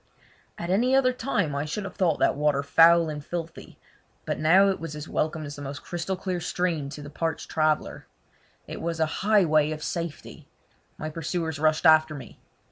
At 0.57 0.71
any 0.71 0.95
other 0.95 1.13
time 1.13 1.53
I 1.53 1.65
should 1.65 1.83
have 1.83 1.93
thought 1.95 2.17
that 2.17 2.35
water 2.35 2.63
foul 2.63 3.07
and 3.07 3.23
filthy, 3.23 3.77
but 4.25 4.39
now 4.39 4.67
it 4.69 4.79
was 4.79 4.95
as 4.95 5.07
welcome 5.07 5.45
as 5.45 5.55
the 5.57 5.61
most 5.61 5.83
crystal 5.83 6.19
stream 6.41 6.89
to 6.89 7.03
the 7.03 7.09
parched 7.11 7.51
traveller. 7.51 8.07
It 8.65 8.81
was 8.81 8.99
a 8.99 9.05
highway 9.21 9.69
of 9.69 9.83
safety! 9.83 10.47
My 10.97 11.11
pursuers 11.11 11.59
rushed 11.59 11.85
after 11.85 12.15
me. 12.15 12.39